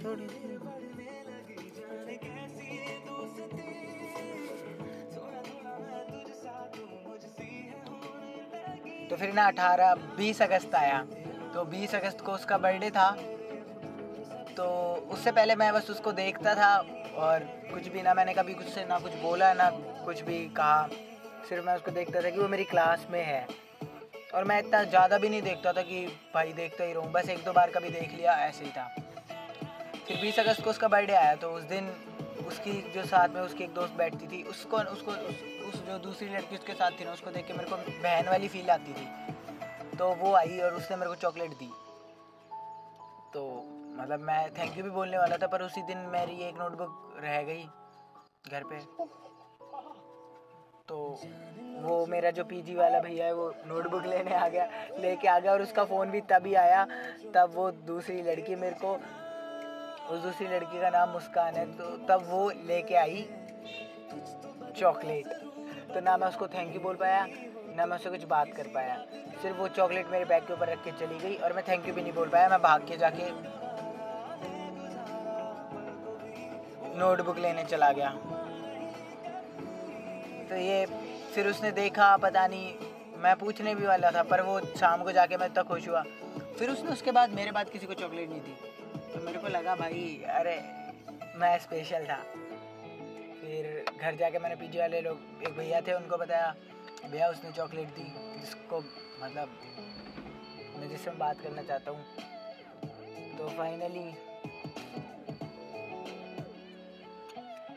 थोड़ी 0.00 0.24
देर 0.24 0.58
बढ़ने 0.58 1.10
लगी 1.22 1.70
जाने 1.70 2.14
कैसी 2.18 2.76
ये 2.76 2.94
दोस्ती? 3.06 3.64
थोड़ा 5.16 5.40
थोड़ा 5.40 5.72
मैं 5.78 6.04
तुझसा 6.10 6.54
तू 6.76 6.82
मुझसी 7.08 7.48
है 7.48 7.82
होने 7.88 8.44
लगी। 8.52 9.06
तो 9.08 9.16
फिर 9.16 9.32
ना 9.32 9.46
अठारह 9.46 9.94
बीस 10.16 10.42
अगस्त 10.42 10.74
आया। 10.74 11.02
तो 11.54 11.64
बीस 11.66 11.94
अगस्त 11.94 12.20
को 12.20 12.32
उसका 12.32 12.58
बर्थडे 12.58 12.90
था। 12.90 13.10
तो 14.56 14.64
उससे 15.12 15.32
पहले 15.32 15.54
मैं 15.54 15.72
बस 15.74 15.90
उसको 15.90 16.12
देखता 16.12 16.54
था 16.54 16.74
और 17.18 17.44
कुछ 17.72 17.88
भी 17.88 18.02
ना 18.02 18.14
मैंने 18.14 18.34
कभी 18.34 18.54
कुछ 18.54 18.66
से 18.68 18.84
ना 18.84 18.98
कुछ 18.98 19.12
बोला 19.22 19.52
ना 19.54 19.68
कुछ 20.04 20.20
भी 20.22 20.38
कहा। 20.56 20.88
सिर्फ़ 21.48 21.64
मैं 21.66 21.74
उसको 21.74 21.90
देखता 21.90 22.22
था 22.22 22.30
कि 22.30 22.38
वो 22.38 22.48
मेरी 22.48 22.64
क्लास 22.64 23.06
में 23.10 23.22
है। 23.24 23.46
और 24.34 24.44
मैं 24.44 24.58
इतना 24.58 24.82
ज़्यादा 24.84 25.18
भी 25.18 25.28
नहीं 25.28 25.42
देखता 25.42 25.72
था 25.72 25.82
कि 25.82 26.06
भाई 26.34 26.52
देखता 26.54 26.84
ही 26.84 26.92
रहूँ। 26.92 27.12
बस 27.12 27.28
एक 27.28 27.44
दो 27.44 27.52
बार 27.52 27.70
कभी 27.70 27.88
देख 27.90 28.14
लिया 28.14 28.32
ऐसे 28.46 28.64
ही 28.64 28.70
था। 28.70 28.88
फिर 30.10 30.18
बीस 30.20 30.38
अगस्त 30.38 30.62
को 30.64 30.70
उसका 30.70 30.88
बर्थडे 30.88 31.12
आया 31.14 31.34
तो 31.42 31.48
उस 31.56 31.62
दिन 31.70 31.88
उसकी 32.46 32.72
जो 32.94 33.02
साथ 33.06 33.28
में 33.34 33.40
उसकी 33.40 33.64
एक 33.64 33.74
दोस्त 33.74 33.92
बैठती 33.96 34.26
थी 34.26 34.42
उसको 34.42 34.76
उसको 34.94 35.10
उस, 35.10 35.42
उस 35.68 35.82
जो 35.88 35.98
दूसरी 35.98 36.28
लड़की 36.28 36.56
उसके 36.56 36.72
साथ 36.72 36.98
थी 37.00 37.04
ना 37.04 37.12
उसको 37.12 37.30
देख 37.30 37.46
के 37.46 37.52
मेरे 37.52 37.70
को 37.70 37.76
बहन 37.76 38.28
वाली 38.28 38.48
फील 38.48 38.70
आती 38.70 38.92
थी। 38.92 39.06
तो 39.98 40.08
वो 40.14 40.32
आई 40.34 40.58
और 40.60 40.74
उसने 40.74 40.96
मेरे 40.96 41.10
को 41.10 41.14
चॉकलेट 41.16 41.50
दी। 41.60 41.70
तो 43.34 43.44
मतलब 44.00 44.20
मैं 44.22 44.40
थैंक 44.58 44.76
यू 44.78 44.84
भी 44.84 44.90
बोलने 44.90 45.18
वाला 45.18 45.36
था 45.36 45.46
पर 45.46 45.62
उसी 45.62 45.82
दिन 45.92 45.98
मेरी 46.12 46.42
एक 46.48 46.58
नोटबुक 46.58 47.20
रह 47.22 47.42
गई 47.42 47.64
घर 48.52 48.64
पे। 48.64 48.80
तो 50.88 50.98
वो 51.86 52.04
मेरा 52.06 52.30
जो 52.32 52.44
पीजी 52.44 52.74
वाला 52.74 53.00
भैया 53.00 53.26
है 53.26 53.34
वो 53.34 53.48
नोटबुक 53.66 54.06
लेने 54.06 54.34
आ 54.34 54.48
गया 54.48 54.68
लेके 54.98 55.28
आ 55.28 55.38
गया 55.38 55.52
और 55.52 55.62
उसका 55.62 55.84
फ़ोन 55.84 56.10
भी 56.10 56.20
तभी 56.30 56.54
आया 56.66 56.84
तब 57.34 57.52
वो 57.54 57.70
दूसरी 57.86 58.22
लड़की 58.22 58.54
मेरे 58.56 58.76
को 58.84 58.98
उस 60.10 60.18
दूसरी 60.20 60.46
लड़की 60.48 60.80
का 60.80 60.88
नाम 60.90 61.08
मुस्कान 61.08 61.54
है 61.54 61.64
तो 61.72 61.84
तब 62.06 62.24
वो 62.28 62.48
लेके 62.66 62.94
आई 62.96 63.28
चॉकलेट। 64.78 65.26
तो 65.94 66.00
ना 66.00 66.16
मैं 66.16 66.28
उसको 66.28 66.46
थैंक 66.48 66.74
यू 66.74 66.80
बोल 66.80 66.96
पाया, 66.96 67.26
ना 67.76 67.86
मैं 67.86 67.96
उससे 67.96 68.10
कुछ 68.10 68.24
बात 68.28 68.48
कर 68.56 68.66
पाया। 68.74 68.96
सिर्फ़ 69.42 69.56
वो 69.56 69.68
चॉकलेट 69.70 70.06
मेरे 70.10 70.24
बैग 70.24 70.46
के 70.46 70.52
ऊपर 70.52 70.68
रख 70.68 70.82
के 70.84 70.92
चली 70.98 71.18
गई 71.18 71.36
और 71.36 71.52
मैं 71.52 71.64
थैंक 71.68 71.88
यू 71.88 71.94
भी 71.94 72.02
नहीं 72.02 72.12
बोल 72.12 72.28
पाया, 72.28 72.48
मैं 72.48 72.60
भाग 72.62 72.86
के 72.88 72.96
जाके 72.96 73.30
नोटबुक 76.98 77.38
लेने 77.38 77.64
चला 77.64 77.90
गया। 77.92 78.10
तो 80.48 80.56
ये 80.56 80.86
फिर 81.34 81.46
उसने 81.48 81.70
देखा, 81.72 82.16
पता 82.16 82.46
नहीं, 82.46 82.74
मैं 83.18 83.34
पूछने 83.36 83.74
भी 83.74 83.86
वाला 83.86 84.10
था, 84.10 84.22
पर 84.24 84.40
वो 84.42 84.60
शाम 84.76 85.02
को 85.04 85.12
जाके 85.12 85.36
मैं 85.36 85.46
इतना 85.46 85.62
खुश 85.62 85.88
हुआ। 85.88 86.02
फिर 86.58 86.70
उसने 86.70 86.90
उसके 86.90 87.12
बाद 87.12 87.30
मेरे 87.32 87.52
बाद 87.52 87.70
किसी 87.70 87.86
को 87.86 87.94
चॉकलेट 87.94 88.28
नहीं 88.30 88.40
दी। 88.40 88.56
तो 89.14 89.20
मेरे 89.20 89.38
को 89.38 89.48
लगा 89.48 89.74
भाई, 89.76 90.24
अरे, 90.28 90.60
मैं 91.36 91.58
स्पेशल 91.58 92.06
था। 92.06 92.16
फिर 93.40 93.84
घर 94.00 94.14
जाके 94.14 94.38
मैंने 94.38 94.56
पीजी 94.56 94.78
वाले 94.78 95.00
लोग, 95.00 95.18
एक 95.42 95.54
भैया 95.56 95.80
थे, 95.80 95.92
उनको 95.92 96.16
बताया, 96.16 96.54
भैया, 97.10 97.28
उसने 97.28 97.52
चॉकलेट 97.52 97.88
दी। 97.88 98.38
जिसको 98.40 98.80
मतलब 99.22 99.48
मैं 100.76 100.88
जिससे 100.88 101.10
बात 101.10 101.40
करना 101.40 101.62
चाहता 101.62 101.90
हूँ। 101.90 102.04
तो 103.38 103.48
फाइनली 103.48 104.14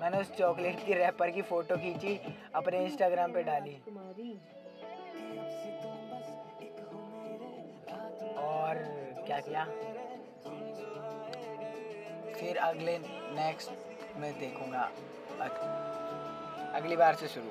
मैंने 0.00 0.18
उस 0.18 0.36
चॉकलेट 0.36 0.86
की 0.86 0.94
रैपर 0.94 1.30
की 1.30 1.42
फ़ोटो 1.42 1.76
खींची, 1.76 2.38
अपने 2.54 2.84
इंस्टाग्राम 2.84 3.32
पे 3.32 3.42
डाली। 3.42 3.74
और 8.34 8.74
क्या 9.26 9.40
किया? 9.40 9.66
फिर 12.34 12.56
अगले 12.58 12.98
नेक्स्ट 12.98 14.16
में 14.16 14.32
देखूँगा। 14.38 14.90
अगली 16.74 16.96
बार 16.96 17.14
से 17.14 17.28
शुरू। 17.28 17.50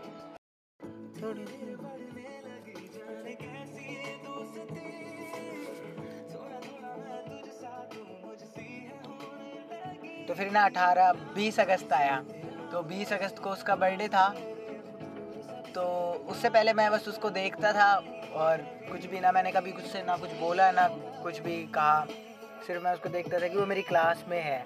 तो 10.28 10.34
फिर 10.34 10.52
ना 10.52 10.64
अठारह, 10.66 11.12
बीस 11.36 11.60
अगस्त 11.60 11.94
आया। 11.94 12.20
तो 12.72 12.82
बीस 12.84 13.14
अगस्त 13.14 13.40
को 13.40 13.50
उसका 13.50 13.76
बर्थडे 13.76 14.08
था। 14.08 14.30
तो 15.76 15.84
उससे 16.30 16.50
पहले 16.50 16.74
मैं 16.74 16.92
बस 16.92 17.08
उसको 17.08 17.30
देखता 17.30 17.74
था 17.74 17.94
और 18.36 18.58
कुछ 18.92 19.06
भी 19.06 19.20
ना, 19.20 19.32
मैंने 19.32 19.52
कभी 19.52 19.72
कुछ 19.72 19.86
से 19.86 20.04
ना 20.04 20.18
कुछ 20.18 20.32
बोला, 20.32 20.72
ना 20.72 20.88
कुछ 21.24 21.40
भी 21.40 21.64
कहा। 21.68 22.06
सिर्फ़ 22.68 22.84
मैं 22.84 22.94
उसको 22.94 23.10
देखता 23.10 23.40
था 23.40 23.48
कि 23.48 23.58
वो 23.58 23.66
मेरी 23.66 23.82
क्लास 23.84 24.24
में 24.30 24.42
है। 24.42 24.66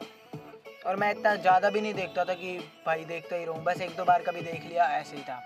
और 0.86 0.96
मैं 0.96 1.12
इतना 1.12 1.36
ज़्यादा 1.36 1.70
भी 1.70 1.82
नहीं 1.82 1.94
देखता 1.94 2.24
था 2.26 2.34
कि 2.36 2.58
भाई 2.86 3.04
देखता 3.06 3.36
ही 3.36 3.46
रहूँ 3.46 3.64
बस 3.64 3.82
एक 3.82 3.96
दो 3.96 4.04
बार 4.06 4.22
कभी 4.24 4.42
देख 4.42 4.66
लिया 4.66 4.86
ऐसे 4.98 5.16
ही 5.16 5.24
था। 5.24 5.40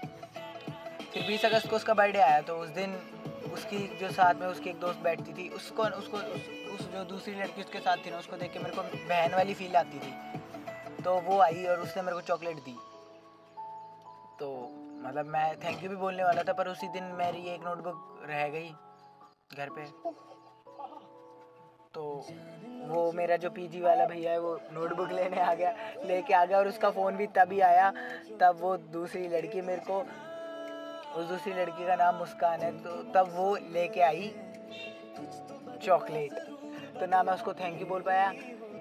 फिर 1.14 1.24
बीस 1.28 1.46
अगस्त 1.46 1.70
को 1.70 1.76
उसका 1.76 1.94
बर्थडे 1.94 2.20
आया 2.22 2.42
तो 2.42 2.58
उस 2.58 2.70
दिन 2.72 2.94
उसकी 3.54 3.78
जो 4.00 4.10
साथ 4.12 4.36
में 4.36 4.48
उसकी 4.48 4.70
एक 4.70 4.80
दोस्त 4.80 5.00
बैठती 5.00 5.34
थी 5.34 5.48
उसको 5.52 5.84
उसको 5.84 6.18
उस, 6.18 6.42
उस 6.72 6.92
जो 6.92 7.04
दूसरी 7.06 7.34
लड़की 7.36 7.62
उसके 7.62 7.80
साथ 7.80 8.06
थी 8.06 8.12
ना 8.12 8.18
उसको 8.18 8.38
देख 8.38 8.54
के 8.54 8.60
मेरे 8.60 8.76
को 8.76 8.82
बहन 9.08 9.34
वाली 9.36 9.54
फील 9.54 9.76
आती 9.76 10.00
थी। 10.00 11.04
तो 11.04 11.20
वो 11.22 11.40
आई 11.42 11.66
और 11.66 11.80
उसने 11.80 12.02
मेरे 12.04 12.16
को 12.16 12.22
चॉकलेट 12.28 12.58
दी। 12.60 12.76
तो 14.40 14.52
मतलब 15.04 15.26
मैं 15.28 15.56
थैंक 15.60 15.84
यू 15.84 15.90
भी 15.90 15.96
बोलने 15.98 16.24
वाला 16.24 16.44
था 16.44 16.54
पर 16.54 16.68
उसी 16.68 16.88
दिन 16.90 17.04
मेरी 17.18 17.48
एक 17.50 17.64
नोटबुक 17.64 18.26
रह 18.30 18.48
गई 18.50 18.70
घर 19.52 19.70
पे। 19.70 19.86
तो 21.94 22.04
वो 22.88 23.12
मेरा 23.12 23.36
जो 23.38 23.50
पीजी 23.50 23.82
वाला 23.82 24.06
भैया 24.06 24.32
है, 24.32 24.40
वो 24.40 24.60
नोटबुक 24.74 25.12
लेने 25.12 25.40
आ 25.42 25.54
गया, 25.54 25.74
लेके 26.06 26.34
आ 26.34 26.44
गया 26.46 26.58
और 26.58 26.68
उसका 26.68 26.90
फ़ोन 26.92 27.16
भी 27.18 27.28
तभी 27.36 27.60
आया। 27.62 27.92
तब 28.42 28.58
वो 28.62 28.76
दूसरी 28.94 29.28
लड़की 29.28 29.62
मेरे 29.62 29.82
को, 29.90 30.00
उस 31.16 31.26
दूसरी 31.28 31.54
लड़की 31.54 31.86
का 31.88 31.96
नाम 31.96 32.16
मुस्कान 32.16 32.62
है 32.62 32.72
तो 32.84 32.96
तब 33.14 33.34
वो 33.36 33.56
लेके 33.74 34.02
आई 34.02 34.34
चॉकलेट 35.84 36.34
तो 37.00 37.06
ना 37.08 37.22
मैं 37.24 37.34
उसको 37.34 37.54
थैंक 37.54 37.80
यू 37.82 37.88
बोल 37.88 38.02
पाया, 38.02 38.32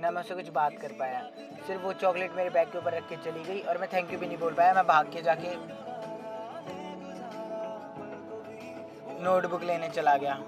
ना 0.01 0.11
मैं 0.11 0.21
उससे 0.21 0.35
कुछ 0.35 0.49
बात 0.53 0.79
कर 0.83 0.93
पाया। 0.99 1.21
सिर्फ़ 1.67 1.83
वो 1.83 1.93
चॉकलेट 1.95 2.37
मेरे 2.37 2.51
बैग 2.51 2.69
के 2.73 2.79
ऊपर 2.79 2.95
रख 2.95 3.09
के 3.09 3.17
चली 3.25 3.45
गई 3.45 3.61
और 3.61 3.79
मैं 3.79 3.89
थैंक 3.93 4.13
यू 4.13 4.19
भी 4.19 4.27
नहीं 4.27 4.39
बोल 4.39 4.55
पाया, 4.55 4.75
मैं 4.75 4.87
भाग 4.87 5.13
के 5.13 5.23
जाके 5.23 5.55
नोटबुक 9.25 9.63
लेने 9.65 9.89
चला 9.91 10.17
गया। 10.17 10.39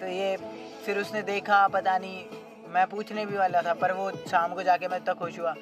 तो 0.00 0.06
ये 0.06 0.36
फिर 0.86 0.98
उसने 0.98 1.22
देखा, 1.22 1.68
पता 1.68 1.98
नहीं, 1.98 2.26
मैं 2.68 2.86
पूछने 2.86 3.26
भी 3.26 3.36
वाला 3.36 3.62
था, 3.62 3.74
पर 3.74 3.92
वो 3.92 4.10
शाम 4.10 4.54
को 4.54 4.62
जाके 4.62 4.88
मैं 4.88 4.96
इतना 4.96 5.14
खुश 5.14 5.38
हुआ। 5.38 5.54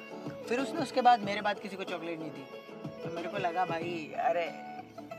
फिर 0.49 0.59
उसने 0.59 0.81
उसके 0.81 1.01
बाद 1.01 1.19
मेरे 1.19 1.41
बाद 1.41 1.59
किसी 1.59 1.75
को 1.75 1.83
चॉकलेट 1.83 2.19
नहीं 2.19 2.31
दी। 2.31 2.45
तो 3.03 3.15
मेरे 3.15 3.29
को 3.29 3.37
लगा, 3.37 3.65
भाई, 3.65 4.13
अरे, 4.17 4.51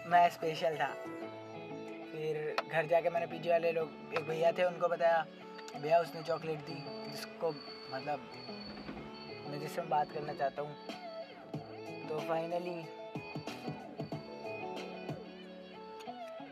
मैं 0.06 0.30
स्पेशल 0.30 0.76
था। 0.76 0.94
फिर 2.12 2.56
घर 2.72 2.86
जाके 2.86 3.10
मैंने 3.10 3.26
पीजी 3.26 3.48
वाले 3.48 3.72
लोग, 3.72 3.90
एक 4.18 4.28
भैया 4.28 4.52
थे, 4.52 4.64
उनको 4.64 4.88
बताया, 4.88 5.26
भैया, 5.82 6.00
उसने 6.00 6.22
चॉकलेट 6.22 6.58
दी। 6.58 7.10
जिसको 7.10 7.50
मतलब 7.92 8.30
मैं 9.48 9.60
जिससे 9.60 9.82
बात 9.82 10.10
करना 10.12 10.32
चाहता 10.32 10.62
हूँ। 10.62 10.76
तो 12.08 12.20
फाइनली 12.20 13.05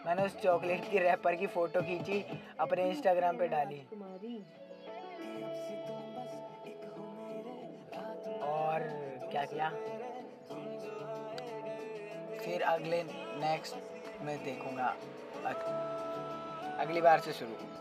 मैंने 0.06 0.22
उस 0.22 0.36
चॉकलेट 0.42 0.90
की 0.90 0.98
रैपर 0.98 1.34
की 1.34 1.46
फ़ोटो 1.46 1.82
खींची, 1.82 2.24
अपने 2.60 2.88
इंस्टाग्राम 2.90 3.36
पे 3.36 3.48
डाली। 3.48 3.78
और 8.42 8.82
क्या 9.30 9.44
किया? 9.44 9.70
फिर 12.38 12.62
अगले 12.62 13.02
नेक्स्ट 13.02 14.22
में 14.22 14.36
देखूँगा। 14.44 14.94
अगली 16.78 17.00
बार 17.00 17.20
से 17.20 17.32
शुरू। 17.32 17.74